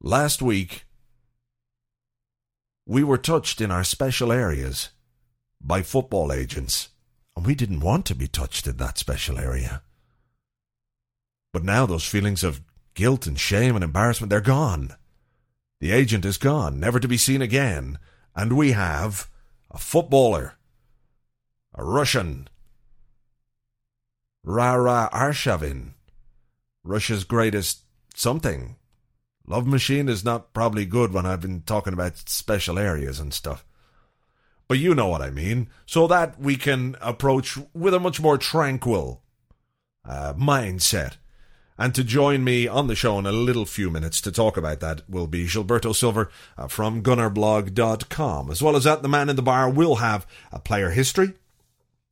[0.00, 0.84] Last week,
[2.86, 4.90] we were touched in our special areas
[5.60, 6.90] by football agents,
[7.36, 9.82] and we didn't want to be touched in that special area.
[11.52, 12.60] But now those feelings of
[12.94, 14.94] guilt and shame and embarrassment, they're gone.
[15.80, 17.98] The agent is gone, never to be seen again
[18.34, 19.28] and we have
[19.70, 20.54] a footballer,
[21.74, 22.48] a Russian,
[24.42, 25.92] Rara Arshavin,
[26.82, 27.82] Russia's greatest
[28.14, 28.76] something.
[29.46, 33.64] Love Machine is not probably good when I've been talking about special areas and stuff.
[34.68, 35.68] But you know what I mean.
[35.86, 39.22] So that we can approach with a much more tranquil
[40.08, 41.16] uh, mindset
[41.78, 44.80] and to join me on the show in a little few minutes to talk about
[44.80, 48.50] that will be Gilberto Silva uh, from gunnerblog.com.
[48.50, 51.34] As well as that, the man in the bar will have a player history.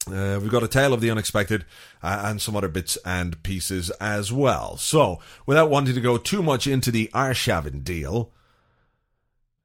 [0.06, 1.64] Uh, we've got a tale of the unexpected
[2.02, 4.76] uh, and some other bits and pieces as well.
[4.76, 8.32] So, without wanting to go too much into the Arshavin deal,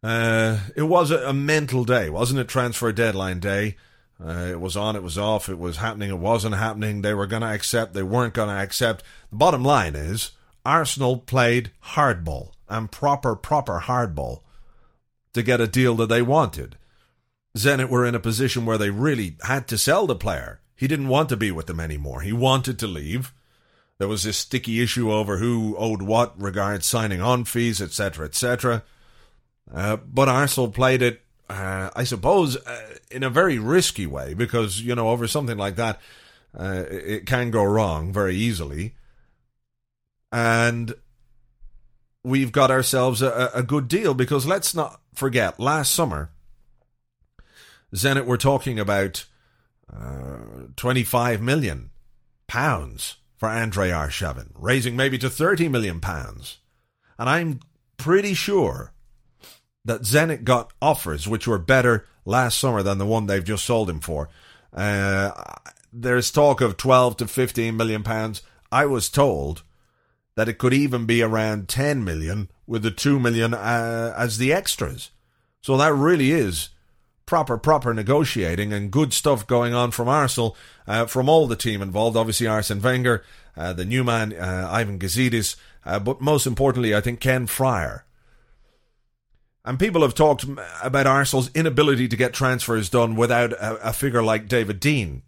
[0.03, 2.47] uh, it was a, a mental day, wasn't it?
[2.47, 3.77] Transfer deadline day.
[4.23, 7.01] Uh, it was on, it was off, it was happening, it wasn't happening.
[7.01, 9.03] They were going to accept, they weren't going to accept.
[9.29, 10.31] The bottom line is
[10.65, 14.41] Arsenal played hardball and proper, proper hardball
[15.33, 16.77] to get a deal that they wanted.
[17.55, 20.61] Zenit were in a position where they really had to sell the player.
[20.75, 22.21] He didn't want to be with them anymore.
[22.21, 23.33] He wanted to leave.
[23.97, 28.83] There was this sticky issue over who owed what regards signing on fees, etc., etc.
[29.73, 34.81] Uh, but Arsenal played it uh, I suppose, uh, in a very risky way, because,
[34.81, 35.99] you know, over something like that,
[36.57, 38.95] uh, it can go wrong very easily.
[40.31, 40.93] And
[42.23, 46.31] we've got ourselves a, a good deal, because let's not forget, last summer,
[47.95, 49.25] Zenit were talking about
[49.91, 51.91] uh, 25 million
[52.47, 56.57] pounds for Andrei Arshavin, raising maybe to 30 million pounds.
[57.17, 57.61] And I'm
[57.95, 58.91] pretty sure
[59.87, 63.89] that Zenit got offers which were better last summer than the one they've just sold
[63.89, 64.29] him for.
[64.73, 65.31] Uh,
[65.91, 68.41] there's talk of 12 to 15 million pounds.
[68.69, 69.63] I was told
[70.35, 74.51] that it could even be around 10 million with the 2 million uh, as the
[74.51, 75.09] extras.
[75.61, 76.69] So that really is
[77.25, 81.81] proper, proper negotiating and good stuff going on from Arsenal, uh, from all the team
[81.81, 82.17] involved.
[82.17, 83.23] Obviously, Arsene Wenger,
[83.55, 85.55] uh, the new man, uh, Ivan Gazidis,
[85.85, 88.03] uh, but most importantly, I think Ken Friar
[89.67, 90.45] and people have talked
[90.81, 95.23] about Arsenal's inability to get transfers done without a, a figure like David Dein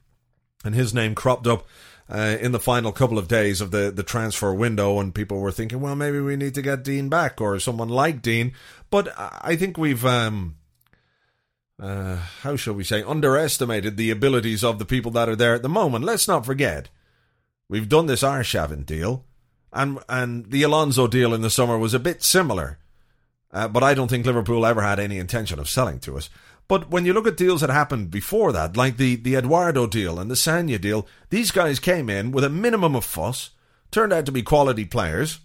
[0.64, 1.68] and his name cropped up
[2.10, 5.52] uh, in the final couple of days of the, the transfer window, and people were
[5.52, 8.54] thinking, well, maybe we need to get Dein back or someone like Dein.
[8.90, 10.56] But I think we've, um,
[11.78, 15.62] uh, how shall we say, underestimated the abilities of the people that are there at
[15.62, 16.06] the moment.
[16.06, 16.90] Let's not forget,
[17.68, 19.26] we've done this Arshavin deal,
[19.72, 22.79] and and the Alonso deal in the summer was a bit similar.
[23.52, 26.30] Uh, but I don't think Liverpool ever had any intention of selling to us.
[26.68, 30.20] But when you look at deals that happened before that, like the, the Eduardo deal
[30.20, 33.50] and the Sagna deal, these guys came in with a minimum of fuss,
[33.90, 35.40] turned out to be quality players,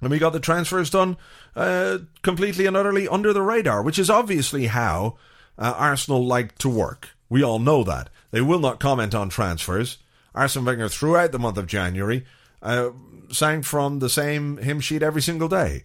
[0.00, 1.16] and we got the transfers done
[1.56, 5.16] uh, completely and utterly under the radar, which is obviously how
[5.58, 7.08] uh, Arsenal like to work.
[7.28, 8.10] We all know that.
[8.30, 9.98] They will not comment on transfers.
[10.34, 12.24] Arsene Wenger, throughout the month of January,
[12.62, 12.90] uh,
[13.32, 15.84] sang from the same hymn sheet every single day.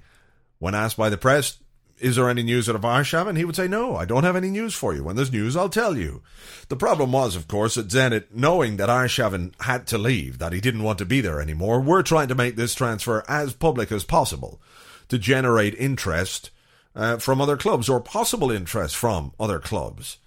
[0.61, 1.57] When asked by the press,
[1.97, 3.35] is there any news out of Arshavin?
[3.35, 5.03] He would say, no, I don't have any news for you.
[5.03, 6.21] When there's news, I'll tell you.
[6.69, 10.61] The problem was, of course, that Zenit, knowing that Arshavin had to leave, that he
[10.61, 14.03] didn't want to be there anymore, were trying to make this transfer as public as
[14.03, 14.61] possible
[15.09, 16.51] to generate interest
[16.95, 20.19] uh, from other clubs or possible interest from other clubs.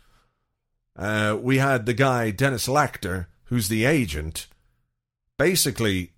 [0.96, 4.48] Uh, we had the guy, Dennis Lachter, who's the agent,
[5.38, 6.10] basically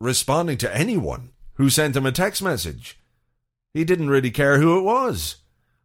[0.00, 2.98] responding to anyone who sent him a text message
[3.74, 5.36] he didn't really care who it was.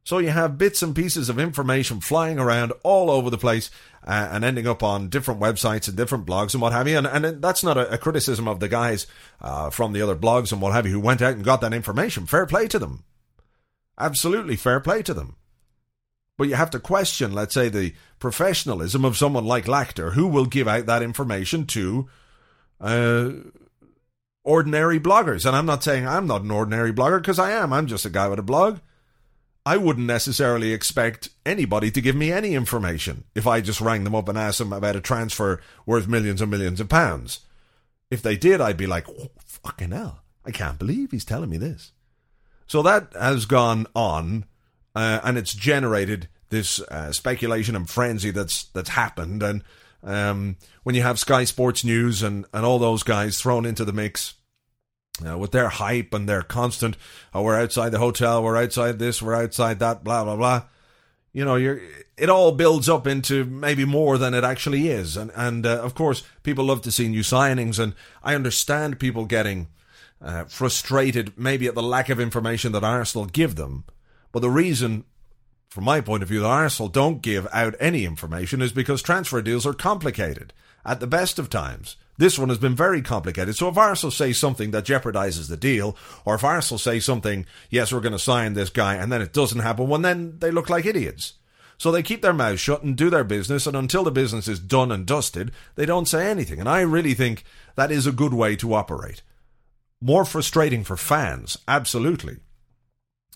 [0.04, 3.70] So you have bits and pieces of information flying around all over the place
[4.08, 6.98] uh, and ending up on different websites and different blogs and what have you.
[6.98, 9.06] And, and that's not a, a criticism of the guys
[9.42, 11.74] uh, from the other blogs and what have you who went out and got that
[11.74, 12.26] information.
[12.26, 13.04] Fair play to them.
[14.00, 15.36] Absolutely fair play to them.
[16.38, 20.46] But you have to question, let's say, the professionalism of someone like Lachter, who will
[20.46, 22.08] give out that information to
[22.80, 23.32] uh,
[24.44, 25.46] ordinary bloggers.
[25.46, 27.74] And I'm not saying I'm not an ordinary blogger because I am.
[27.74, 28.80] I'm just a guy with a blog.
[29.66, 34.16] I wouldn't necessarily expect anybody to give me any information if I just rang them
[34.16, 37.42] up and asked them about a transfer worth millions and millions of pounds.
[38.10, 41.58] If they did, I'd be like, oh, fucking hell, I can't believe he's telling me
[41.58, 41.92] this.
[42.66, 44.46] So that has gone on,
[44.96, 49.44] uh, and it's generated this uh, speculation and frenzy that's that's happened.
[49.44, 49.64] And
[50.04, 53.94] um, when you have Sky Sports News and, and all those guys thrown into the
[53.94, 54.36] mix
[55.28, 56.96] uh, with their hype and their constant,
[57.34, 60.64] oh, we're outside the hotel, we're outside this, we're outside that, blah, blah, blah.
[61.34, 61.82] You know, you're,
[62.18, 65.16] it all builds up into maybe more than it actually is.
[65.16, 67.94] And, and uh, of course, people love to see new signings, and
[68.24, 69.68] I understand people getting
[70.22, 73.84] uh, frustrated maybe at the lack of information that Arsenal give them.
[74.32, 75.06] But the reason
[75.70, 79.42] from my point of view, that Arsenal don't give out any information is because transfer
[79.42, 80.52] deals are complicated
[80.84, 81.96] at the best of times.
[82.18, 83.56] This one has been very complicated.
[83.56, 85.96] So if Arsenal say something that jeopardizes the deal,
[86.26, 89.32] or if Arsenal say something, yes, we're going to sign this guy, and then it
[89.32, 91.34] doesn't happen, well, then they look like idiots.
[91.78, 94.60] So they keep their mouths shut and do their business, and until the business is
[94.60, 96.60] done and dusted, they don't say anything.
[96.60, 97.46] And I really think
[97.76, 99.22] that is a good way to operate.
[100.02, 102.40] More frustrating for fans, absolutely.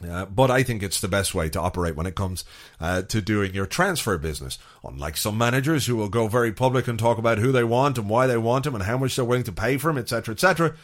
[0.02, 2.44] Uh, but I think it's the best way to operate when it comes
[2.80, 4.58] uh, to doing your transfer business.
[4.84, 8.10] Unlike some managers who will go very public and talk about who they want and
[8.10, 10.76] why they want them and how much they're willing to pay for them, etc., etc.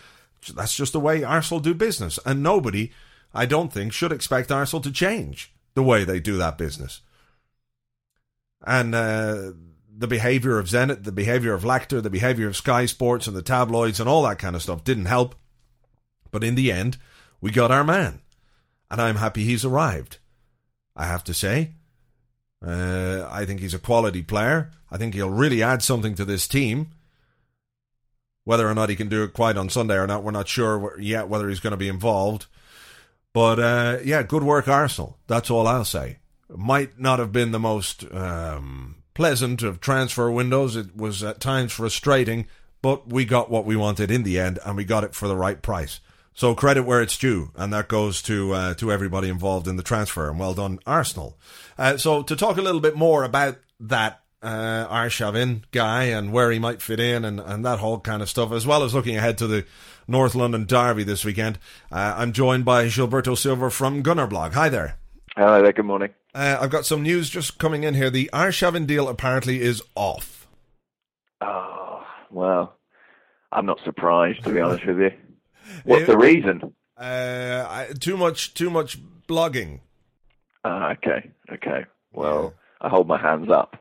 [0.53, 2.91] That's just the way Arsenal do business, and nobody,
[3.33, 7.01] I don't think, should expect Arsenal to change the way they do that business.
[8.65, 9.51] And uh,
[9.91, 13.41] the behaviour of Zenit, the behaviour of Lachter, the behaviour of Sky Sports and the
[13.41, 15.35] tabloids and all that kind of stuff didn't help.
[16.31, 16.97] But in the end,
[17.41, 18.21] we got our man
[18.89, 20.17] and I'm happy he's arrived.
[20.95, 21.71] I have to say.
[22.65, 24.71] Uh, I think he's a quality player.
[24.91, 26.89] I think he'll really add something to this team.
[28.43, 30.99] Whether or not he can do it quite on Sunday or not, we're not sure
[30.99, 32.47] yet whether he's going to be involved.
[33.33, 35.17] But uh, yeah, good work, Arsenal.
[35.27, 36.17] That's all I'll say.
[36.49, 40.75] Might not have been the most um, pleasant of transfer windows.
[40.75, 42.47] It was at times frustrating,
[42.81, 45.37] but we got what we wanted in the end, and we got it for the
[45.37, 45.99] right price.
[46.39, 49.83] So credit where it's due, and that goes to uh, to everybody involved in the
[49.83, 50.29] transfer.
[50.29, 51.37] And well done, Arsenal.
[51.77, 56.49] Uh, so to talk a little bit more about that uh, Arshavin guy and where
[56.49, 59.17] he might fit in and, and that whole kind of stuff, as well as looking
[59.17, 59.65] ahead to the
[60.07, 61.59] North London Derby this weekend,
[61.91, 64.53] uh, I'm joined by Gilberto Silva from Gunnerblog.
[64.53, 64.97] Hi there.
[65.35, 65.73] Hi there.
[65.73, 66.11] Good morning.
[66.33, 68.09] Uh, I've got some news just coming in here.
[68.09, 70.47] The Arshavin deal apparently is off.
[71.41, 72.77] Oh well,
[73.51, 75.11] I'm not surprised to be honest with you.
[75.83, 76.73] What's the reason?
[76.97, 79.79] Uh, too much, too much blogging.
[80.63, 81.85] Uh, okay, okay.
[82.11, 82.87] Well, yeah.
[82.87, 83.77] I hold my hands up.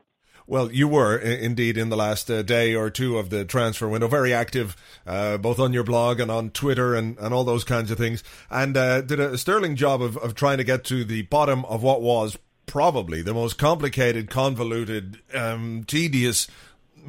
[0.47, 4.07] Well, you were indeed in the last uh, day or two of the transfer window,
[4.07, 7.91] very active, uh, both on your blog and on Twitter and, and all those kinds
[7.91, 11.21] of things, and uh, did a sterling job of, of trying to get to the
[11.23, 16.47] bottom of what was probably the most complicated, convoluted, um, tedious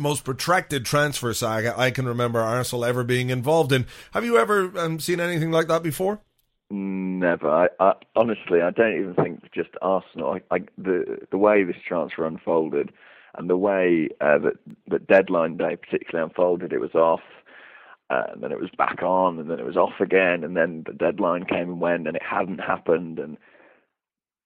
[0.00, 3.86] most protracted transfer saga I can remember Arsenal ever being involved in.
[4.12, 6.20] Have you ever um, seen anything like that before?
[6.70, 7.50] Never.
[7.50, 10.38] I, I, honestly, I don't even think just Arsenal.
[10.50, 12.92] I, the the way this transfer unfolded,
[13.36, 14.54] and the way uh, that
[14.86, 17.22] that deadline day particularly unfolded, it was off,
[18.08, 20.84] uh, and then it was back on, and then it was off again, and then
[20.86, 23.36] the deadline came and went, and it hadn't happened, and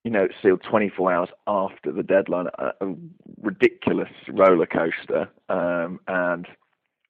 [0.05, 2.93] you know, still 24 hours after the deadline, a, a
[3.41, 6.47] ridiculous roller coaster, um, and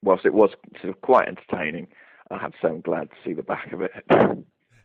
[0.02, 0.48] whilst it was
[0.80, 1.88] sort of quite entertaining,
[2.30, 3.92] I have say I'm glad to see the back of it.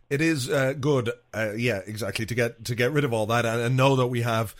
[0.09, 3.45] it is uh, good, uh, yeah, exactly, to get to get rid of all that
[3.45, 4.55] and, and know that we have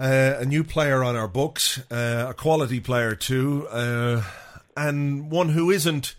[0.00, 4.24] uh, a new player on our books, uh, a quality player too, uh,
[4.76, 6.16] and one who isn't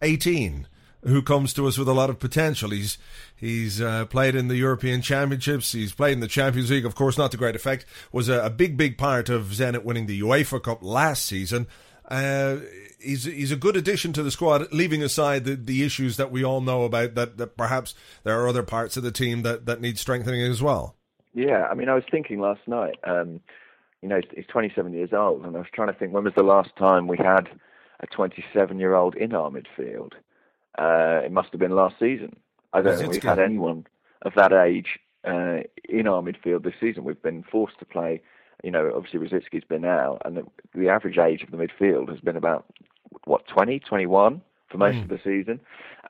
[0.00, 0.66] eighteen,
[1.06, 2.70] who comes to us with a lot of potential.
[2.70, 2.98] He's
[3.34, 5.72] he's uh, played in the European Championships.
[5.72, 7.86] He's played in the Champions League, of course, not to great effect.
[8.12, 11.66] Was a, a big, big part of Zenit winning the UEFA Cup last season.
[12.08, 12.58] Uh,
[13.00, 16.44] he's he's a good addition to the squad, leaving aside the, the issues that we
[16.44, 17.14] all know about.
[17.14, 17.94] That, that perhaps
[18.24, 20.96] there are other parts of the team that, that need strengthening as well.
[21.34, 22.96] Yeah, I mean, I was thinking last night.
[23.04, 23.40] Um,
[24.02, 26.42] you know, he's 27 years old, and I was trying to think when was the
[26.42, 27.48] last time we had
[28.00, 30.12] a 27 year old in our midfield.
[30.78, 32.36] Uh, it must have been last season.
[32.72, 33.86] I don't think we've had anyone
[34.22, 37.04] of that age uh, in our midfield this season.
[37.04, 38.20] We've been forced to play
[38.64, 40.42] you know, obviously Rosický's been out, and the,
[40.74, 42.64] the, average age of the midfield has been about
[43.24, 44.40] what 20, 21
[44.70, 45.02] for most mm.
[45.02, 45.60] of the season.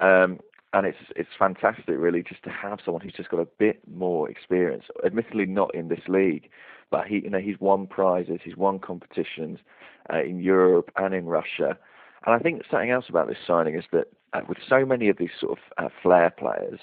[0.01, 0.41] Um,
[0.73, 4.29] and it's it's fantastic, really, just to have someone who's just got a bit more
[4.29, 4.85] experience.
[5.05, 6.51] Admittedly, not in this league,
[6.91, 9.59] but he, you know, he's won prizes, he's won competitions
[10.13, 11.79] uh, in Europe and in Russia.
[12.27, 15.19] And I think something else about this signing is that uh, with so many of
[15.19, 16.81] these sort of uh, flair players,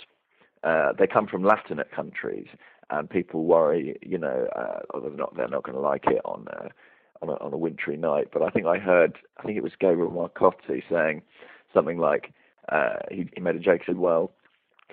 [0.64, 2.48] uh, they come from Latinate countries,
[2.90, 6.48] and people worry, you know, uh, they're not they're not going to like it on
[6.50, 6.70] uh,
[7.22, 8.30] on a, on a wintry night.
[8.32, 11.22] But I think I heard, I think it was Gabriel Marcotti saying
[11.74, 12.34] something like
[12.70, 13.82] uh, he, he made a joke.
[13.86, 14.32] Said, "Well,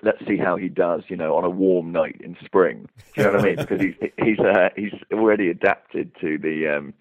[0.03, 3.27] let's see how he does, you know, on a warm night in spring." Do you
[3.27, 3.55] know what I mean?
[3.57, 6.93] Because he's he's uh, he's already adapted to the um,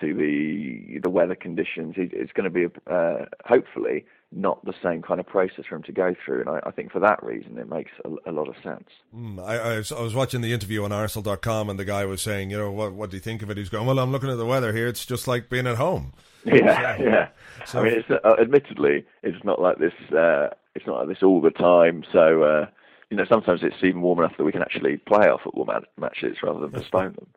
[0.00, 1.94] to the the weather conditions.
[1.96, 5.92] It's going to be uh, hopefully not the same kind of process for him to
[5.92, 6.40] go through.
[6.40, 8.88] And I, I think for that reason, it makes a, a lot of sense.
[9.14, 12.22] Mm, I, I, was, I, was, watching the interview on Arsenal.com, and the guy was
[12.22, 13.56] saying, you know, what, what do you think of it?
[13.56, 14.88] He's going, well, I'm looking at the weather here.
[14.88, 16.12] It's just like being at home.
[16.44, 17.28] Yeah, so, yeah.
[17.66, 19.92] So, I mean, it's, uh, admittedly, it's not like this.
[20.10, 22.02] Uh, it's not like this all the time.
[22.12, 22.66] So, uh,
[23.10, 26.38] you know, sometimes it's even warm enough that we can actually play our football matches
[26.42, 27.28] rather than postpone them,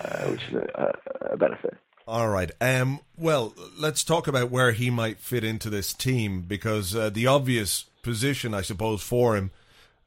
[0.00, 0.92] uh, which is a,
[1.32, 1.76] a benefit.
[2.06, 2.50] All right.
[2.60, 7.26] Um, well, let's talk about where he might fit into this team because uh, the
[7.26, 9.52] obvious position, I suppose, for him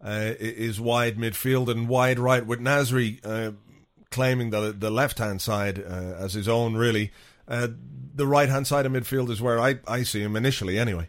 [0.04, 3.54] uh, is wide midfield and wide right, with Nasri uh,
[4.12, 6.76] claiming the the left hand side uh, as his own.
[6.76, 7.12] Really,
[7.48, 7.70] uh,
[8.14, 11.08] the right hand side of midfield is where I, I see him initially, anyway.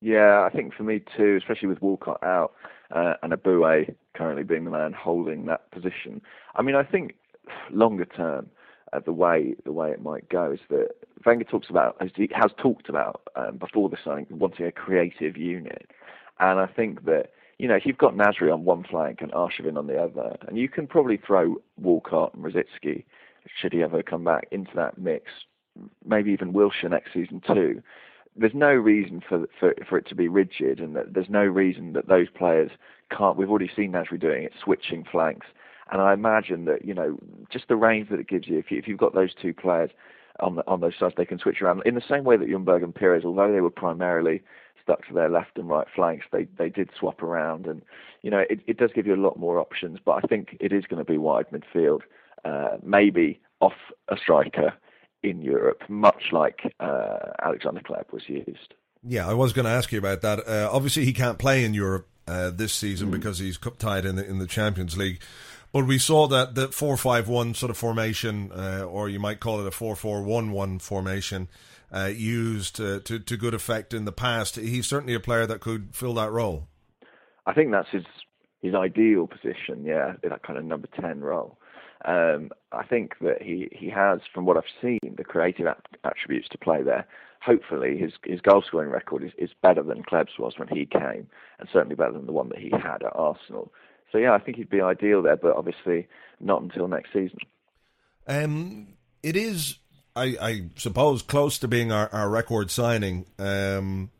[0.00, 2.52] Yeah, I think for me too, especially with Walcott out
[2.90, 6.22] uh, and Eboue currently being the man holding that position.
[6.54, 7.14] I mean, I think
[7.70, 8.48] longer term
[8.96, 10.88] uh, the way the way it might go is that
[11.24, 15.90] Wenger talks about has, has talked about um, before the signing wanting a creative unit,
[16.40, 19.76] and I think that you know if you've got Nasri on one flank and Arshavin
[19.76, 23.04] on the other, and you can probably throw Walcott and Rosický
[23.60, 25.30] should he ever come back into that mix,
[26.04, 27.82] maybe even Wilshere next season too.
[28.36, 32.08] There's no reason for for for it to be rigid, and there's no reason that
[32.08, 32.70] those players
[33.10, 33.36] can't.
[33.36, 35.46] We've already seen Nasri doing it, switching flanks
[35.90, 37.18] and I imagine that you know
[37.50, 39.90] just the range that it gives you, if, you, if you've got those two players
[40.40, 42.82] on the, on those sides, they can switch around in the same way that Ljungberg
[42.82, 44.42] and Pires, although they were primarily
[44.82, 47.82] stuck to their left and right flanks, they they did swap around, and
[48.22, 49.98] you know it, it does give you a lot more options.
[50.04, 52.02] But I think it is going to be wide midfield,
[52.44, 53.74] uh, maybe off
[54.08, 54.74] a striker
[55.22, 58.74] in Europe, much like uh, Alexander Hleb was used.
[59.02, 60.46] Yeah, I was going to ask you about that.
[60.46, 63.12] Uh, obviously, he can't play in Europe uh, this season mm.
[63.12, 65.20] because he's cup tied in the in the Champions League.
[65.72, 69.40] But we saw that the four five one sort of formation, uh, or you might
[69.40, 71.48] call it a four four one one formation,
[71.92, 74.56] uh, used uh, to to good effect in the past.
[74.56, 76.68] He's certainly a player that could fill that role.
[77.44, 78.04] I think that's his
[78.62, 79.84] his ideal position.
[79.84, 81.58] Yeah, that kind of number ten role.
[82.04, 85.66] Um, I think that he, he has, from what I've seen, the creative
[86.04, 87.06] attributes to play there.
[87.40, 91.26] Hopefully, his his goal scoring record is, is better than Hleb's was when he came,
[91.58, 93.72] and certainly better than the one that he had at Arsenal.
[94.12, 96.08] So yeah, I think he'd be ideal there, but obviously
[96.40, 97.38] not until next season.
[98.26, 98.88] Um,
[99.22, 99.78] it is,
[100.14, 103.26] I, I suppose, close to being our, our record signing.
[103.38, 104.10] Um,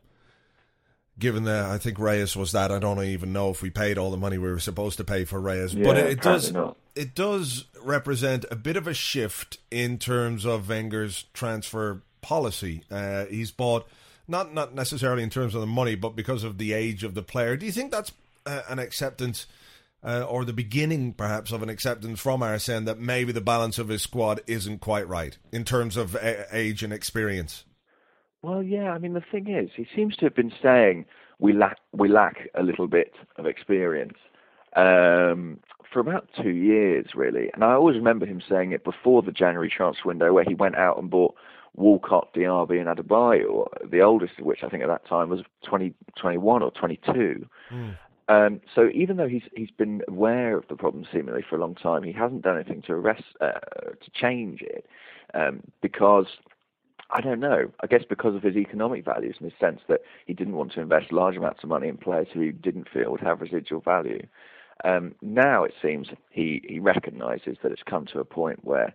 [1.18, 4.10] given that I think Reyes was that, I don't even know if we paid all
[4.10, 6.76] the money we were supposed to pay for Reyes, yeah, but it, it does not.
[6.94, 12.82] it does represent a bit of a shift in terms of Wenger's transfer policy.
[12.90, 13.86] Uh, he's bought
[14.28, 17.22] not not necessarily in terms of the money, but because of the age of the
[17.22, 17.56] player.
[17.56, 18.12] Do you think that's
[18.44, 19.46] uh, an acceptance?
[20.04, 23.88] Uh, or the beginning, perhaps, of an acceptance from Arsene that maybe the balance of
[23.88, 27.64] his squad isn't quite right in terms of a- age and experience.
[28.42, 28.92] Well, yeah.
[28.92, 31.06] I mean, the thing is, he seems to have been saying
[31.38, 34.16] we lack we lack a little bit of experience
[34.76, 35.58] um,
[35.92, 37.50] for about two years, really.
[37.54, 40.76] And I always remember him saying it before the January transfer window, where he went
[40.76, 41.34] out and bought
[41.74, 45.94] Walcott, Diaby, and Adebayor, the oldest of which I think at that time was 20,
[46.18, 47.46] 21 or 22.
[47.70, 47.98] Mm.
[48.28, 51.74] Um, so even though he's he's been aware of the problem seemingly for a long
[51.74, 54.86] time, he hasn't done anything to arrest uh, to change it
[55.34, 56.26] um, because
[57.10, 57.70] I don't know.
[57.80, 60.80] I guess because of his economic values in the sense that he didn't want to
[60.80, 64.26] invest large amounts of money in players who he didn't feel would have residual value.
[64.84, 68.92] Um, now it seems he, he recognises that it's come to a point where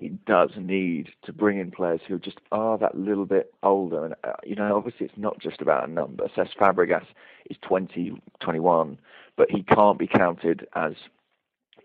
[0.00, 4.06] he does need to bring in players who just are that little bit older.
[4.06, 6.26] And, uh, you know, obviously it's not just about a number.
[6.34, 7.04] Cesc Fabregas
[7.50, 8.98] is 20, 21,
[9.36, 10.94] but he can't be counted as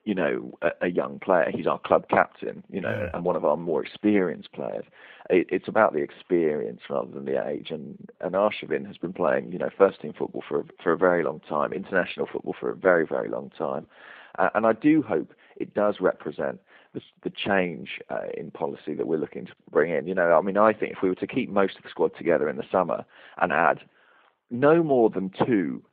[0.05, 1.51] you know, a, a, young player.
[1.51, 3.09] He's our club captain, you know, yeah.
[3.15, 4.85] and one of our more experienced players.
[5.31, 7.71] It, it's about the experience rather than the age.
[7.71, 11.23] And and Arshavin has been playing, you know, first team football for for a very
[11.23, 13.87] long time, international football for a very very long time,
[14.37, 16.59] uh, and I do hope it does represent
[16.95, 20.07] the, the change uh, in policy that we're looking to bring in.
[20.07, 22.15] You know, I mean, I think if we were to keep most of the squad
[22.17, 23.05] together in the summer
[23.39, 23.81] and add
[24.49, 25.83] no more than two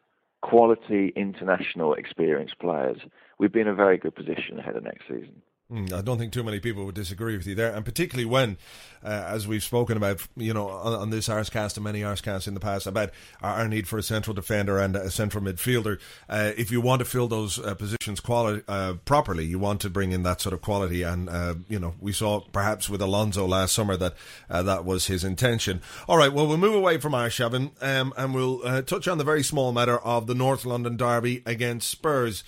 [0.40, 2.98] quality international experienced players,
[3.38, 5.42] we'd be in a very good position ahead of next season.
[5.72, 8.58] Hmm, I don't think too many people would disagree with you there, and particularly when,
[9.02, 12.52] uh, as we've spoken about, you know, on, on this Arscast and many Arscasts in
[12.52, 13.08] the past, about
[13.40, 15.98] our, our, need for a central defender and a central midfielder.
[16.28, 20.12] Uh, if you want to fill those uh, positions uh, properly, you want to bring
[20.12, 23.72] in that sort of quality, and uh, you know, we saw perhaps with Alonso last
[23.72, 24.12] summer that
[24.50, 25.80] uh, that was his intention.
[26.06, 29.42] All right, well, we'll move away from Arshavin, um, and we'll touch on the very
[29.42, 32.44] small matter of the North London derby against Spurs.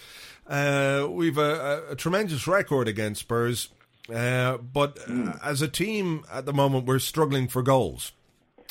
[0.47, 3.71] Uh, we've a, a, tremendous record against Spurs,
[4.15, 5.39] uh, but mm.
[5.43, 8.13] as a team at the moment, we're struggling for goals.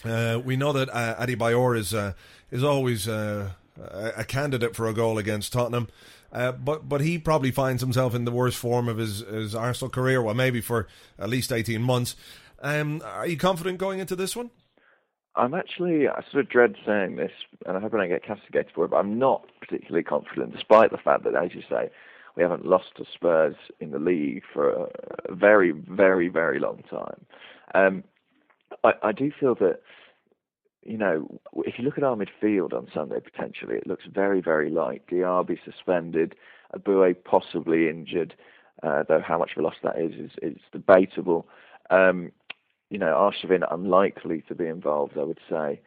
[0.06, 2.14] Uh, we know that uh, Adebayor is uh,
[2.52, 3.50] is always uh,
[4.16, 5.88] a candidate for a goal against Tottenham,
[6.32, 9.90] uh, but but he probably finds himself in the worst form of his, his Arsenal
[9.90, 10.22] career.
[10.22, 12.16] Well, maybe for at least eighteen months.
[12.62, 14.52] Um, are you confident going into this one?
[15.36, 17.32] I'm actually, I sort of dread saying this,
[17.66, 20.92] and I hope I don't get castigated for it, but I'm not particularly confident, despite
[20.92, 21.90] the fact that, as you say,
[22.36, 27.26] we haven't lost to Spurs in the league for a very, very, very long time.
[27.74, 28.04] Um,
[28.84, 29.82] I, I do feel that,
[30.84, 34.70] you know, if you look at our midfield on Sunday, potentially, it looks very, very
[34.70, 35.04] light.
[35.08, 36.36] Diaby suspended,
[36.76, 38.36] Eboue possibly injured,
[38.82, 41.48] uh, though how much of a loss that is is, is debatable.
[41.90, 42.32] Um,
[42.94, 45.82] you know, Arshavin unlikely to be involved, I would say.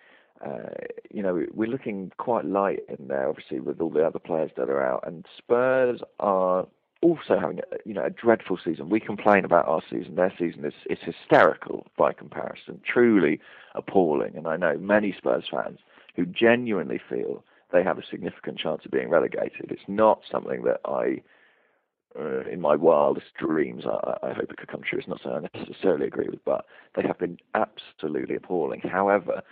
[0.44, 0.70] Uh,
[1.08, 4.68] you know, we're looking quite light in there, obviously, with all the other players that
[4.68, 5.04] are out.
[5.06, 6.66] And Spurs are
[7.02, 8.88] also having, you know, a dreadful season.
[8.88, 13.38] We complain about our season; their season is is hysterical by comparison, truly
[13.76, 14.36] appalling.
[14.36, 15.78] And I know many Spurs fans
[16.16, 19.70] who genuinely feel they have a significant chance of being relegated.
[19.70, 21.22] It's not something that I
[22.18, 24.98] uh, in my wildest dreams, I, I, hope it could come true.
[24.98, 28.80] It's not something I necessarily agree with, but they have been absolutely appalling.
[28.80, 29.42] However,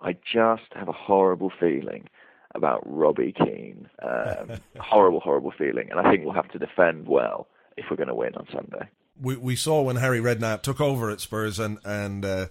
[0.00, 2.08] I just have a horrible feeling
[2.54, 3.88] about Robbie Keane.
[4.02, 8.08] Um, horrible, horrible feeling, and I think we'll have to defend well if we're going
[8.08, 8.88] to win on Sunday.
[9.20, 12.46] We we saw when Harry Redknapp took over at Spurs, and and uh,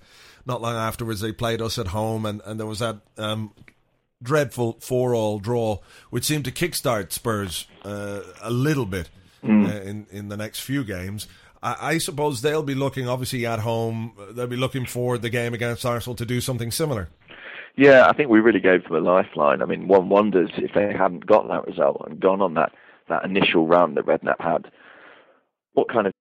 [0.45, 3.53] not long afterwards they played us at home, and, and there was that um,
[4.21, 5.79] dreadful four all draw,
[6.10, 9.10] which seemed to kickstart Spurs uh, a little bit
[9.43, 9.67] mm.
[9.67, 11.28] uh, in in the next few games.
[11.62, 14.13] I, I, suppose they'll be looking, obviously at home.
[14.32, 17.10] They'll be looking for the game against Arsenal to do something similar.
[17.75, 19.62] Yeah, I think we really gave them a lifeline.
[19.62, 22.71] I mean, one wonders if they hadn't got that result and gone on that
[23.10, 24.71] that initial run that Redknapp had.
[25.73, 26.13] What kind of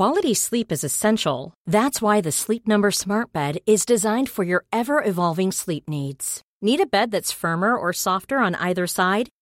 [0.00, 1.52] Quality sleep is essential.
[1.66, 6.40] That's why the Sleep Number Smart Bed is designed for your ever evolving sleep needs.
[6.62, 9.28] Need a bed that's firmer or softer on either side?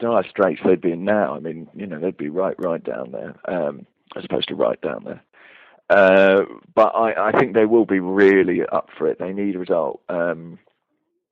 [0.00, 1.34] Dire Straits they'd be in now.
[1.34, 3.86] I mean, you know, they'd be right, right down there, um,
[4.16, 5.22] as opposed to right down there.
[5.90, 9.18] Uh, but I, I think they will be really up for it.
[9.18, 10.00] They need a result.
[10.08, 10.58] Um,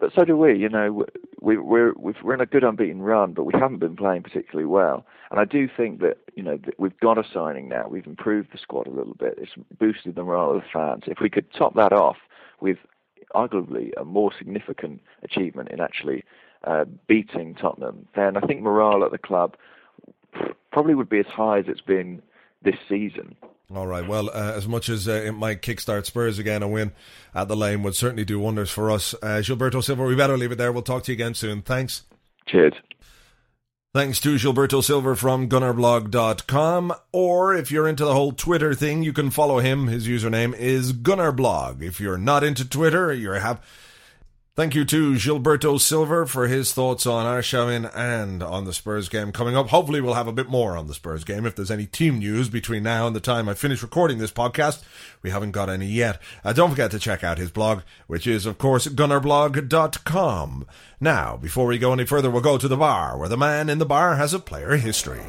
[0.01, 0.57] but so do we.
[0.57, 1.07] You know,
[1.41, 5.07] we, we're we're in a good unbeaten run, but we haven't been playing particularly well.
[5.31, 7.89] And I do think that you know that we've got a signing now.
[7.89, 9.39] We've improved the squad a little bit.
[9.39, 11.05] It's boosted the morale of the fans.
[11.07, 12.17] If we could top that off
[12.61, 12.79] with
[13.35, 16.25] arguably a more significant achievement in actually
[16.65, 19.57] uh, beating Tottenham, then I think morale at the club
[20.71, 22.23] probably would be as high as it's been
[22.63, 23.37] this season.
[23.75, 24.07] All right.
[24.07, 26.93] Well, uh, as much as uh, it might kickstart Spurs again, a win
[27.35, 29.15] at the lane would certainly do wonders for us.
[29.15, 30.73] Uh, Gilberto Silva, we better leave it there.
[30.73, 31.61] We'll talk to you again soon.
[31.61, 32.05] Thanks.
[32.47, 32.73] Cheers.
[33.95, 36.95] Thanks to Gilberto Silva from GunnerBlog.com.
[37.13, 39.89] Or if you're into the whole Twitter thing, you can follow him.
[39.89, 41.83] His username is GunnerBlog.
[41.83, 43.61] If you're not into Twitter, you have
[44.59, 49.31] Thank you to Gilberto Silva for his thoughts on Arshavin and on the Spurs game
[49.31, 49.69] coming up.
[49.69, 52.49] Hopefully, we'll have a bit more on the Spurs game if there's any team news
[52.49, 54.83] between now and the time I finish recording this podcast.
[55.23, 56.21] We haven't got any yet.
[56.43, 60.67] Uh, don't forget to check out his blog, which is, of course, gunnerblog.com.
[60.99, 63.79] Now, before we go any further, we'll go to the bar, where the man in
[63.79, 65.23] the bar has a player history.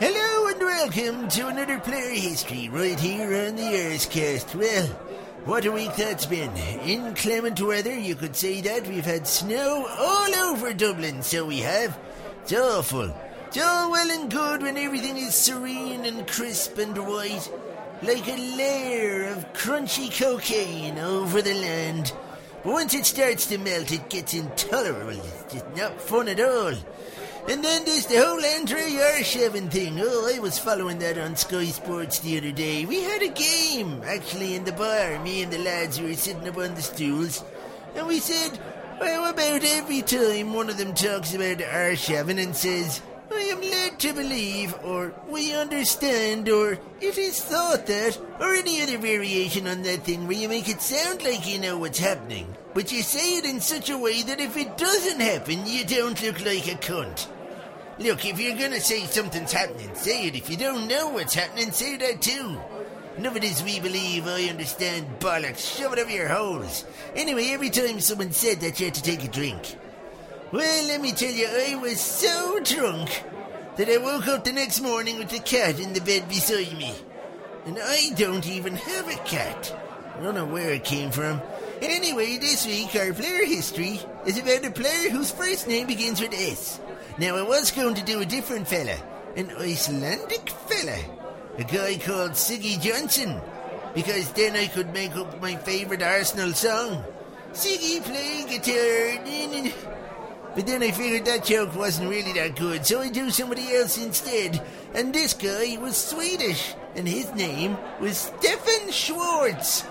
[0.00, 4.56] Hello and welcome to another player history right here on the Arscast.
[4.56, 5.17] Well,
[5.48, 6.54] what a week that's been.
[6.84, 8.86] Inclement weather, you could say that.
[8.86, 11.98] We've had snow all over Dublin, so we have.
[12.42, 13.14] It's awful.
[13.46, 17.50] It's all well and good when everything is serene and crisp and white,
[18.02, 22.12] like a layer of crunchy cocaine over the land.
[22.62, 25.22] But once it starts to melt, it gets intolerable.
[25.50, 26.74] It's not fun at all.
[27.48, 29.98] And then there's the whole Andrei Arshavin thing.
[29.98, 32.84] Oh, I was following that on Sky Sports the other day.
[32.84, 35.18] We had a game, actually, in the bar.
[35.24, 37.42] Me and the lads, were sitting up on the stools.
[37.94, 38.58] And we said,
[39.00, 43.00] well, about every time one of them talks about Arshavin and says,
[43.32, 48.82] I am led to believe, or we understand, or it is thought that, or any
[48.82, 52.54] other variation on that thing where you make it sound like you know what's happening,
[52.74, 56.22] but you say it in such a way that if it doesn't happen, you don't
[56.22, 57.26] look like a cunt.
[57.98, 60.36] Look, if you're gonna say something's happening, say it.
[60.36, 62.56] If you don't know what's happening, say that too.
[63.16, 65.76] Enough of this we believe, I understand bollocks.
[65.76, 66.84] Shove it up your holes.
[67.16, 69.76] Anyway, every time someone said that, you had to take a drink.
[70.52, 73.24] Well, let me tell you, I was so drunk
[73.76, 76.94] that I woke up the next morning with the cat in the bed beside me.
[77.66, 79.76] And I don't even have a cat.
[80.16, 81.42] I don't know where it came from.
[81.82, 86.32] Anyway, this week our player history is about a player whose first name begins with
[86.32, 86.80] S.
[87.18, 88.94] Now, I was going to do a different fella,
[89.34, 90.98] an Icelandic fella,
[91.58, 93.40] a guy called Siggy Johnson,
[93.92, 97.02] because then I could make up my favourite Arsenal song.
[97.52, 99.74] Siggy playing guitar.
[100.54, 103.98] But then I figured that joke wasn't really that good, so I do somebody else
[103.98, 104.64] instead.
[104.94, 109.82] And this guy was Swedish, and his name was Stefan Schwarz.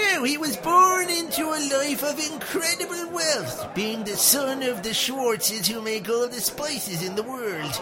[0.00, 4.94] Now, he was born into a life of incredible wealth, being the son of the
[4.94, 7.72] Schwartzes who make all the spices in the world.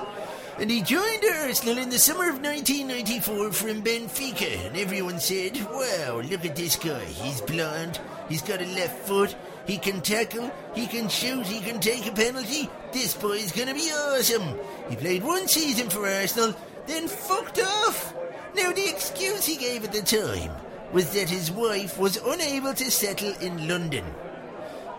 [0.58, 6.20] And he joined Arsenal in the summer of 1994 from Benfica, and everyone said, Wow,
[6.28, 7.04] look at this guy.
[7.04, 11.78] He's blonde, he's got a left foot, he can tackle, he can shoot, he can
[11.78, 12.68] take a penalty.
[12.92, 14.58] This boy's gonna be awesome.
[14.90, 18.12] He played one season for Arsenal, then fucked off.
[18.56, 20.50] Now, the excuse he gave at the time
[20.92, 24.04] was that his wife was unable to settle in London.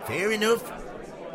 [0.05, 0.71] Fair enough.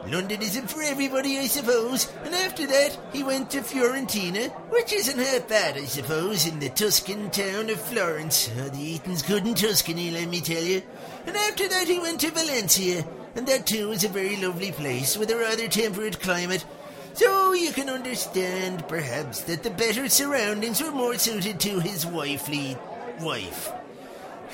[0.07, 2.13] London isn't for everybody, I suppose.
[2.25, 6.69] And after that, he went to Fiorentina, which isn't half bad, I suppose, in the
[6.69, 8.51] Tuscan town of Florence.
[8.59, 10.83] Oh, the Eaton's good in Tuscany, let me tell you.
[11.27, 15.17] And after that, he went to Valencia, and that too is a very lovely place
[15.17, 16.67] with a rather temperate climate.
[17.15, 22.77] So you can understand, perhaps, that the better surroundings were more suited to his wifely
[23.21, 23.73] wife.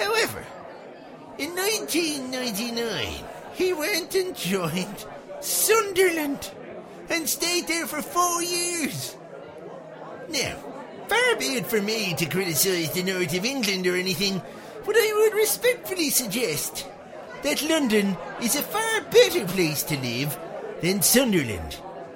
[0.00, 0.42] However,
[1.36, 5.04] in 1999, he went and joined
[5.40, 6.50] Sunderland
[7.10, 9.16] and stayed there for four years.
[10.30, 10.56] Now,
[11.06, 14.40] far be it for me to criticise the north of England or anything,
[14.86, 16.86] but I would respectfully suggest
[17.42, 20.38] that London is a far better place to live
[20.80, 21.74] than Sunderland,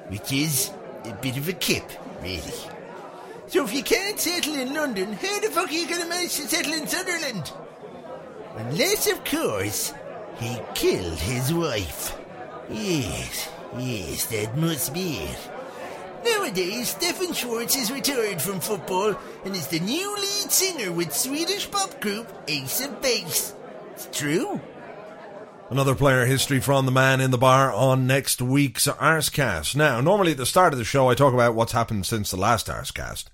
[0.08, 0.70] which is
[1.04, 1.84] a bit of a kip,
[2.22, 2.40] really.
[3.48, 6.48] So if you can't settle in London, how the fuck are you gonna manage to
[6.48, 7.52] settle in Sunderland?
[8.56, 9.92] Unless, of course,
[10.38, 12.16] he killed his wife.
[12.70, 15.50] Yes, yes, that must be it.
[16.24, 19.14] Nowadays, Stefan Schwarz is retired from football
[19.44, 23.54] and is the new lead singer with Swedish pop group Ace of Base.
[23.92, 24.60] It's true.
[25.68, 29.74] Another player history from the man in the bar on next week's Arscast.
[29.74, 32.36] Now, normally at the start of the show, I talk about what's happened since the
[32.36, 33.24] last Arscast.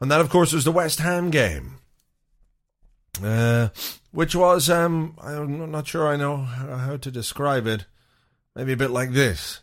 [0.00, 1.78] And that, of course, was the West Ham game.
[3.22, 3.68] Uh,
[4.12, 7.86] which was, um, I'm not sure I know how to describe it.
[8.54, 9.60] Maybe a bit like this.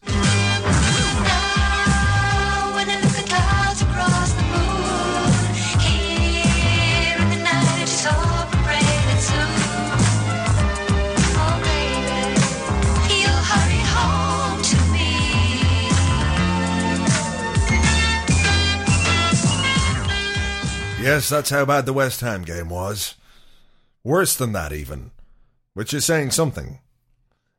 [21.02, 23.16] Yes, that's how bad the West Ham game was.
[24.04, 25.12] Worse than that, even.
[25.74, 26.80] Which is saying something.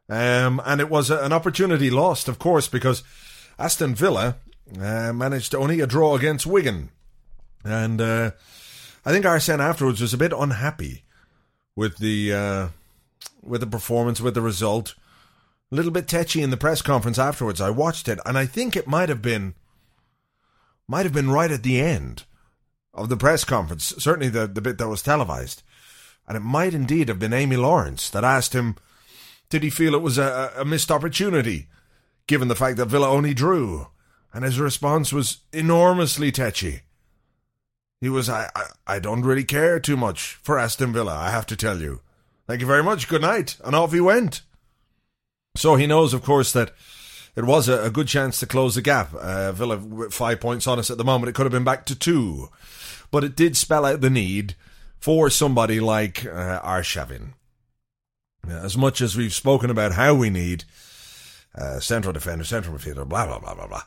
[0.08, 3.02] Um, and it was an opportunity lost, of course, because
[3.58, 4.36] Aston Villa
[4.78, 6.90] uh, managed only a draw against Wigan.
[7.64, 8.32] And uh,
[9.04, 11.04] I think Arsene afterwards was a bit unhappy
[11.76, 12.68] with the uh,
[13.42, 14.94] with the performance, with the result.
[15.70, 17.60] A little bit tetchy in the press conference afterwards.
[17.60, 19.54] I watched it, and I think it might have been
[20.86, 22.24] might have been right at the end
[22.92, 25.62] of the press conference, certainly the, the bit that was televised.
[26.26, 28.76] And it might indeed have been Amy Lawrence that asked him,
[29.50, 31.66] did he feel it was a, a missed opportunity,
[32.26, 33.88] given the fact that Villa only drew?
[34.32, 36.82] And his response was enormously tetchy.
[38.00, 41.46] He was, I, I, I don't really care too much for Aston Villa, I have
[41.46, 42.00] to tell you.
[42.46, 43.56] Thank you very much, good night.
[43.64, 44.42] And off he went.
[45.56, 46.72] So he knows, of course, that
[47.36, 49.14] it was a, a good chance to close the gap.
[49.14, 51.28] Uh, Villa five points on us at the moment.
[51.28, 52.48] It could have been back to two
[53.12, 54.56] but it did spell out the need
[55.02, 57.32] for somebody like uh, Arshavin.
[58.48, 60.64] As much as we've spoken about how we need
[61.56, 63.82] uh, central defender, central midfielder, blah blah blah blah blah.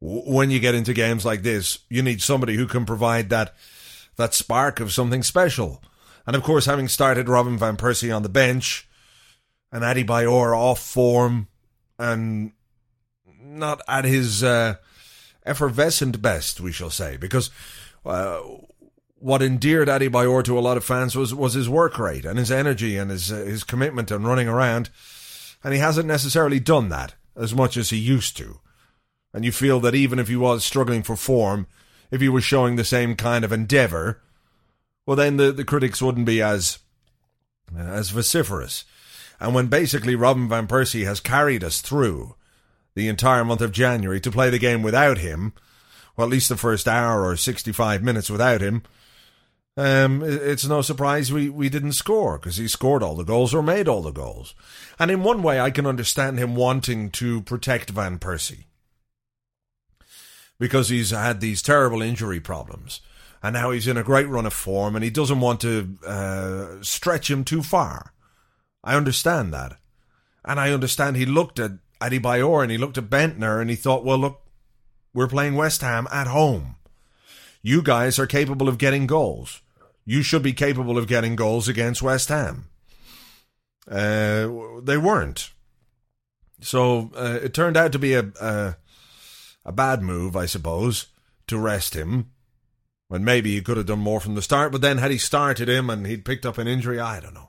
[0.00, 3.54] When you get into games like this, you need somebody who can provide that
[4.16, 5.82] that spark of something special.
[6.24, 8.88] And of course, having started Robin van Persie on the bench
[9.72, 11.48] and Adebayor off form
[11.98, 12.52] and
[13.42, 14.76] not at his uh,
[15.44, 17.50] effervescent best, we shall say, because
[18.06, 18.40] uh,
[19.24, 22.52] what endeared Adebayor to a lot of fans was was his work rate and his
[22.52, 24.90] energy and his uh, his commitment and running around,
[25.64, 28.60] and he hasn't necessarily done that as much as he used to.
[29.32, 31.66] And you feel that even if he was struggling for form,
[32.10, 34.20] if he was showing the same kind of endeavour,
[35.06, 36.80] well, then the, the critics wouldn't be as
[37.74, 38.84] as vociferous.
[39.40, 42.34] And when basically Robin van Persie has carried us through
[42.94, 45.54] the entire month of January to play the game without him,
[46.14, 48.82] well, at least the first hour or 65 minutes without him,
[49.76, 53.62] um, it's no surprise we, we didn't score because he scored all the goals or
[53.62, 54.54] made all the goals.
[54.98, 58.64] And in one way, I can understand him wanting to protect Van Persie
[60.60, 63.00] because he's had these terrible injury problems.
[63.42, 66.82] And now he's in a great run of form and he doesn't want to uh,
[66.82, 68.14] stretch him too far.
[68.82, 69.76] I understand that.
[70.44, 74.04] And I understand he looked at Adebayor and he looked at Bendtner and he thought,
[74.04, 74.40] well, look,
[75.12, 76.76] we're playing West Ham at home.
[77.66, 79.62] You guys are capable of getting goals.
[80.04, 82.68] You should be capable of getting goals against West Ham.
[83.90, 84.50] Uh,
[84.82, 85.50] they weren't.
[86.60, 88.76] So uh, it turned out to be a, a
[89.64, 91.06] a bad move, I suppose,
[91.46, 92.30] to rest him.
[93.08, 95.66] When maybe he could have done more from the start, but then had he started
[95.66, 97.48] him and he'd picked up an injury, I don't know.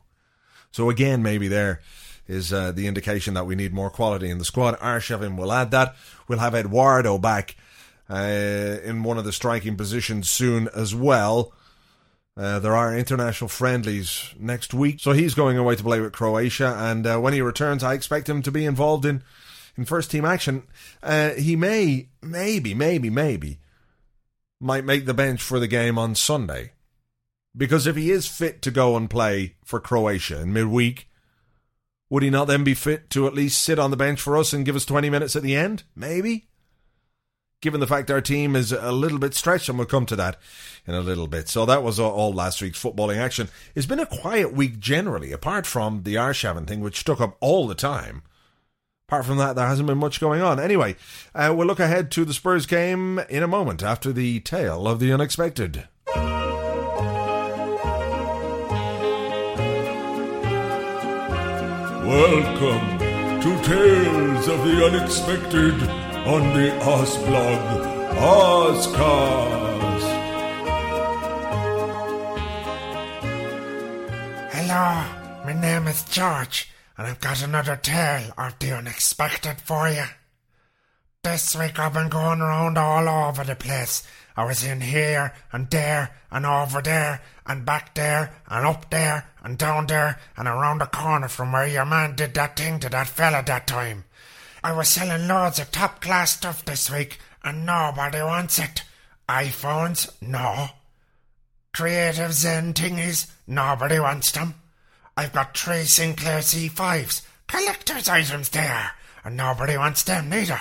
[0.71, 1.82] So again, maybe there
[2.25, 4.80] is uh, the indication that we need more quality in the squad.
[4.80, 5.95] Arshavin will add that.
[6.30, 7.58] We'll have Eduardo back
[8.10, 11.54] uh, in one of the striking positions soon as well.
[12.38, 16.76] Uh, there are international friendlies next week, so he's going away to play with Croatia.
[16.78, 19.24] And uh, when he returns, I expect him to be involved in,
[19.78, 20.63] in first team action.
[21.02, 23.60] Uh, he may, maybe, maybe, maybe,
[24.60, 26.74] might make the bench for the game on Sunday.
[27.56, 31.10] Because if he is fit to go and play for Croatia in midweek,
[32.10, 34.52] would he not then be fit to at least sit on the bench for us
[34.52, 35.84] and give us 20 minutes at the end?
[35.96, 36.50] Maybe.
[37.62, 40.38] Given the fact our team is a little bit stretched, and we'll come to that
[40.86, 41.50] in a little bit.
[41.50, 43.50] So that was all last week's footballing action.
[43.74, 47.68] It's been a quiet week generally, apart from the Arshavin thing, which took up all
[47.68, 48.22] the time.
[49.08, 50.60] Apart from that, there hasn't been much going on.
[50.60, 50.96] Anyway,
[51.34, 55.00] uh, we'll look ahead to the Spurs game in a moment after the tale of
[55.00, 55.88] the unexpected.
[62.06, 63.00] Welcome
[63.41, 67.62] to Tales of the Unexpected on the Arsblog
[68.18, 68.96] Arscast.
[74.52, 75.06] Hello,
[75.46, 80.06] my name is George, and I've got another tale of the unexpected for you.
[81.24, 84.02] This week I've been going around all over the place.
[84.36, 89.30] I was in here and there and over there and back there and up there
[89.44, 92.90] and down there and around the corner from where your man did that thing to
[92.90, 94.06] that fella that time.
[94.65, 98.82] I was selling loads of top class stuff this week and nobody wants it.
[99.30, 100.12] iPhones?
[100.23, 100.69] No.
[101.71, 103.30] Creative Zen thingies?
[103.45, 104.56] Nobody wants them.
[105.15, 110.60] I've got three Sinclair C5s, collector's items there, and nobody wants them neither.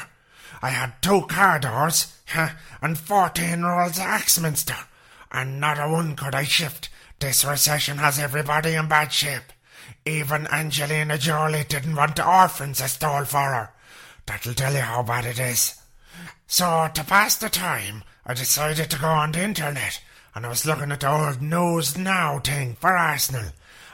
[0.60, 2.50] I had two car doors, huh,
[2.82, 4.76] and fourteen rolls of Axminster,
[5.32, 6.90] and not a one could I shift.
[7.20, 9.50] This recession has everybody in bad shape.
[10.04, 13.70] Even Angelina Jolie didn't want the orphans I stole for her.
[14.26, 15.80] That'll tell you how bad it is.
[16.46, 20.00] So, to pass the time, I decided to go on the internet,
[20.34, 23.52] and I was looking at the old News Now thing for Arsenal,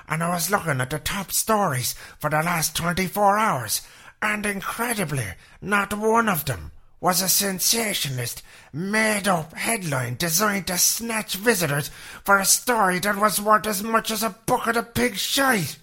[0.09, 3.83] and I was looking at the top stories for the last 24 hours,
[4.23, 5.27] and incredibly,
[5.61, 11.91] not one of them was a sensationalist, made up headline designed to snatch visitors
[12.25, 15.79] for a story that was worth as much as a bucket of pig shite.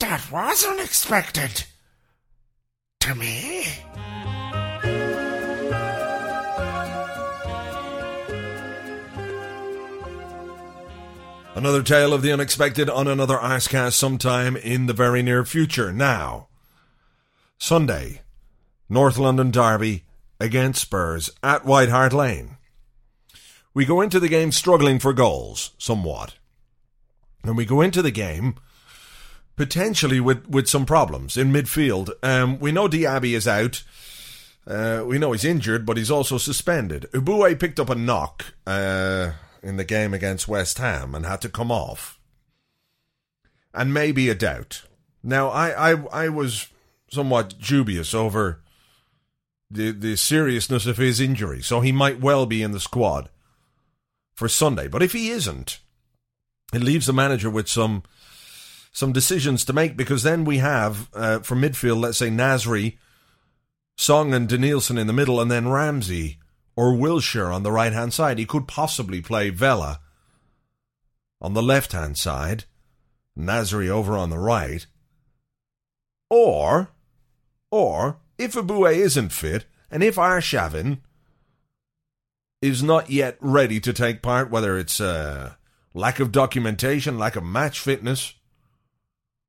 [0.00, 1.64] That was unexpected.
[3.00, 3.66] To me.
[11.54, 15.92] Another tale of the unexpected on another Arscast sometime in the very near future.
[15.92, 16.48] Now,
[17.58, 18.22] Sunday,
[18.88, 20.04] North London Derby
[20.38, 22.56] against Spurs at White Hart Lane.
[23.74, 26.34] We go into the game struggling for goals somewhat.
[27.42, 28.54] And we go into the game
[29.60, 32.10] potentially with, with some problems in midfield.
[32.22, 33.82] Um, we know Diaby is out.
[34.66, 37.06] Uh, we know he's injured, but he's also suspended.
[37.12, 38.54] Eboue picked up a knock.
[38.66, 42.18] Uh, in the game against West Ham and had to come off.
[43.72, 44.82] And maybe a doubt.
[45.22, 46.68] Now, I, I, I was
[47.10, 48.60] somewhat dubious over
[49.70, 53.28] the, the seriousness of his injury, so he might well be in the squad
[54.34, 54.88] for Sunday.
[54.88, 55.78] But if he isn't,
[56.72, 58.02] it leaves the manager with some
[58.92, 62.96] some decisions to make because then we have uh, for midfield, let's say Nasri,
[63.96, 66.38] Song and Denilson in the middle, and then Ramsey
[66.74, 68.38] or Wilshere on the right hand side.
[68.38, 70.00] He could possibly play Vela
[71.40, 72.64] on the left hand side,
[73.38, 74.86] Nasri over on the right.
[76.28, 76.90] Or,
[77.70, 80.98] or, if Eboue isn't fit, and if Arshavin
[82.62, 85.54] is not yet ready to take part, whether it's uh,
[85.94, 88.34] lack of documentation, lack of match fitness,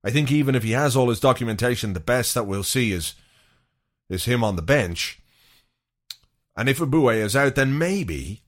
[0.04, 3.16] I think even if he has all his documentation, the best that we'll see is
[4.10, 5.20] is him on the bench.
[6.56, 8.42] And if Eboue is out, then maybe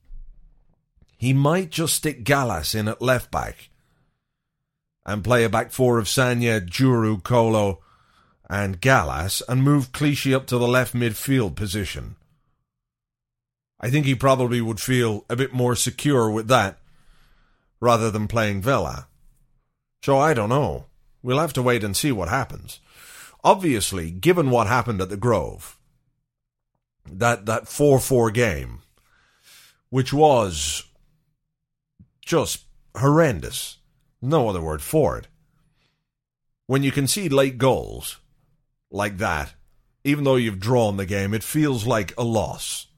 [1.16, 3.70] he might just stick Gallas in at left back
[5.06, 7.80] and play a back four of Sagna, Djourou, Kolo,
[8.48, 12.16] and Gallas and move Clichy up to the left midfield position.
[13.80, 16.78] I think he probably would feel a bit more secure with that
[17.80, 19.08] rather than playing Vela.
[20.02, 20.86] So I don't know.
[21.24, 22.80] We'll have to wait and see what happens.
[23.42, 25.78] Obviously, given what happened at the Grove,
[27.10, 28.82] that that four four game,
[29.88, 30.84] which was
[32.20, 33.78] just horrendous.
[34.20, 35.28] No other word for it.
[36.66, 38.18] When you concede late goals
[38.90, 39.54] like that,
[40.04, 42.88] even though you've drawn the game, it feels like a loss.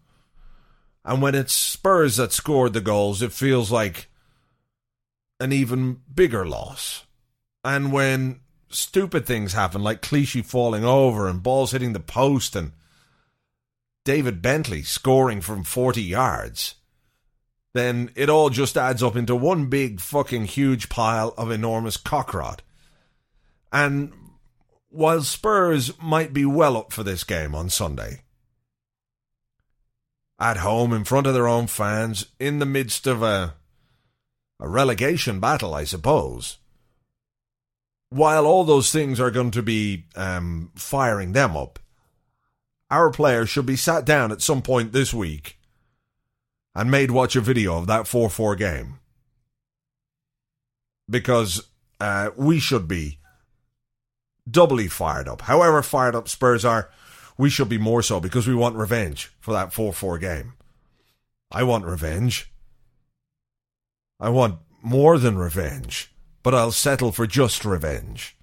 [1.05, 4.09] And when it's Spurs that scored the goals, it feels like
[5.39, 7.06] an even bigger loss.
[7.67, 12.71] And when stupid things happen, like Clichy falling over and balls hitting the post and
[14.05, 16.77] David Bentley scoring from 40 yards,
[17.75, 22.61] then it all just adds up into one big fucking huge pile of enormous cockrot.
[23.73, 24.13] And
[24.89, 28.23] while Spurs might be well up for this game on Sunday,
[30.39, 33.55] at home in front of their own fans, in the midst of a
[34.61, 36.59] a relegation battle, I suppose.
[38.09, 41.79] While all those things are going to be um, firing them up,
[42.91, 45.59] our players should be sat down at some point this week
[46.75, 49.01] and made watch a video of that 4 4 game.
[51.09, 51.67] Because
[52.01, 53.19] uh, we should be
[54.49, 55.43] doubly fired up.
[55.43, 56.91] However fired up Spurs are,
[57.39, 60.53] we should be more so because we want revenge for that 4 4 game.
[61.51, 62.53] I want revenge.
[64.19, 66.13] I want more than revenge,
[66.47, 68.37] but I'll settle for just revenge.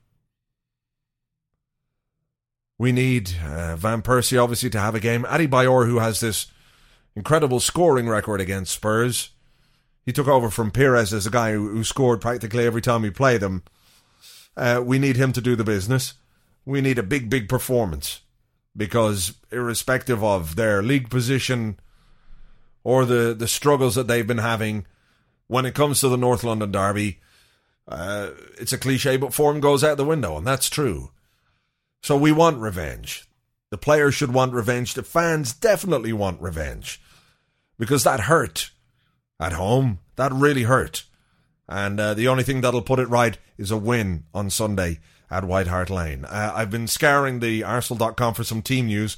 [2.78, 5.24] We need uh, Van Persie obviously to have a game.
[5.24, 6.48] Adebayor, who has this
[7.16, 9.30] incredible scoring record against Spurs.
[10.06, 13.10] He took over from Pires as a guy who, who scored practically every time we
[13.10, 13.64] played them.
[14.58, 16.16] Uh, we need him to do the business.
[16.66, 18.20] We need a big, big performance
[18.76, 21.80] because, irrespective of their league position
[22.84, 24.88] or the, the struggles that they've been having,
[25.48, 27.22] when it comes to the North London Derby,
[27.88, 28.30] uh,
[28.60, 31.12] it's a cliche, but form goes out the window, and that's true.
[32.02, 33.28] So we want revenge.
[33.70, 34.94] The players should want revenge.
[34.94, 37.02] The fans definitely want revenge
[37.78, 38.72] because that hurt
[39.40, 40.00] at home.
[40.16, 41.04] That really hurt.
[41.68, 45.00] And uh, the only thing that'll put it right is a win on Sunday
[45.32, 46.26] at White Hart Lane.
[46.26, 49.18] Uh, I've been scouring the Arsenal.com for some team news.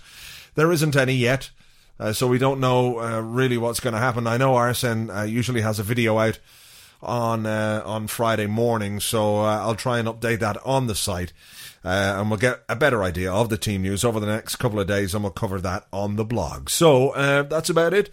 [0.53, 1.49] There isn't any yet,
[1.99, 4.25] uh, so we don't know uh, really what's going to happen.
[4.25, 6.39] I know Arsene uh, usually has a video out
[7.05, 11.33] on uh, on Friday morning, so I'll try and update that on the site.
[11.83, 14.87] and we'll get a better idea of the team news over the next couple of
[14.87, 16.69] days, and we'll cover that on the blog.
[16.69, 17.11] So
[17.49, 18.09] that's about it.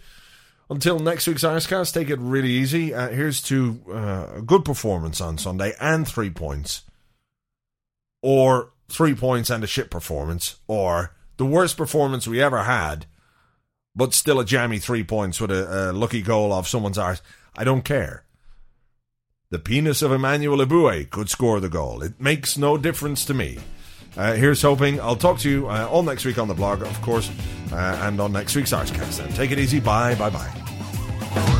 [0.69, 2.93] Until next week's Arscast, take it really easy.
[2.93, 6.83] Uh, here's to uh, a good performance on Sunday and three points.
[8.21, 10.55] Or three points and a shit performance.
[10.67, 13.05] Or the worst performance we ever had,
[13.95, 17.21] but still a jammy three points with a, a lucky goal off someone's arse.
[17.55, 18.23] I don't care.
[19.53, 22.01] The penis of Emmanuel Eboué could score the goal.
[22.01, 23.59] It makes no difference to me.
[24.17, 24.99] Uh, here's hoping.
[24.99, 27.29] I'll talk to you uh, all next week on the blog, of course,
[27.71, 29.17] uh, and on next week's Arscast.
[29.17, 29.79] Then take it easy.
[29.79, 30.15] Bye.
[30.15, 30.31] Bye.
[30.31, 31.59] Bye.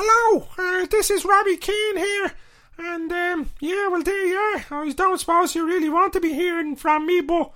[0.00, 2.30] Hello, uh, this is Robbie Keane here.
[2.78, 4.84] And, um, yeah, well, there you are.
[4.84, 7.50] I don't suppose you really want to be hearing from me, but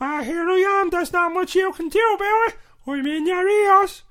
[0.00, 0.90] uh, here I am.
[0.90, 2.56] There's not much you can do about it.
[2.84, 4.02] I'm in your ears.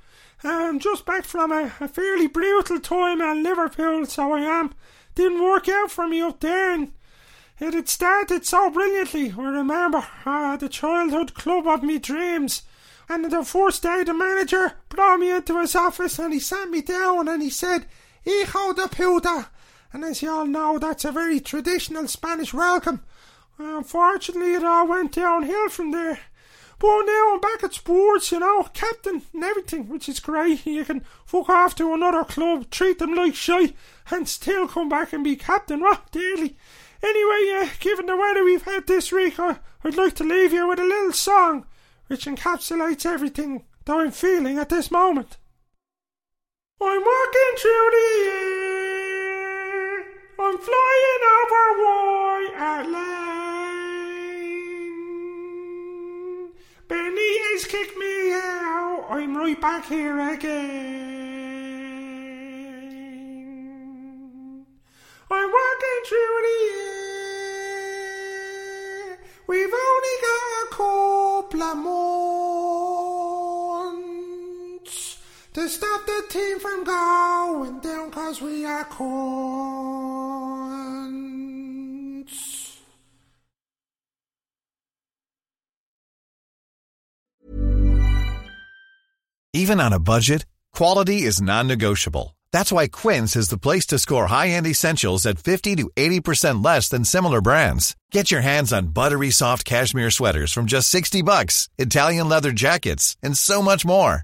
[0.45, 4.73] I'm just back from a, a fairly brutal time at Liverpool, so I am.
[5.15, 6.93] Didn't work out for me up there, and
[7.59, 9.33] it had started so brilliantly.
[9.37, 12.61] I remember uh, the childhood club of me dreams.
[13.09, 16.81] And the first day, the manager brought me into his office and he sat me
[16.81, 17.85] down and he said,
[18.25, 19.49] Hijo de puta.
[19.91, 23.03] And as you all know, that's a very traditional Spanish welcome.
[23.59, 26.19] Unfortunately, it all went downhill from there.
[26.79, 30.65] But now I'm back at Spurs, you know, captain and everything, which is great.
[30.65, 33.75] You can fuck off to another club, treat them like shit,
[34.09, 36.57] and still come back and be captain, what, daily.
[37.03, 40.67] Anyway, uh, given the weather we've had this week, I, I'd like to leave you
[40.67, 41.65] with a little song
[42.07, 45.37] which encapsulates everything that I'm feeling at this moment.
[46.81, 49.99] I'm walking through the air,
[50.39, 53.23] I'm flying over White Hart Lane.
[56.87, 61.22] Benny has kicked me out, I'm right back here again.
[75.73, 79.13] Stop the team from going down cause we are cons.
[89.55, 92.35] Even on a budget, quality is non-negotiable.
[92.51, 96.89] That's why Quince is the place to score high-end essentials at 50 to 80% less
[96.89, 97.95] than similar brands.
[98.11, 103.15] Get your hands on buttery soft cashmere sweaters from just 60 bucks, Italian leather jackets,
[103.23, 104.23] and so much more.